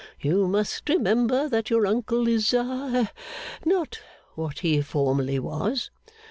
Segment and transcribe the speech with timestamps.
[0.19, 3.11] You must remember that your uncle is ha
[3.65, 3.99] not
[4.33, 5.91] what he formerly was.